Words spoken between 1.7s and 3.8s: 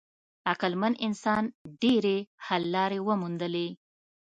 ډېرې حل لارې وموندلې.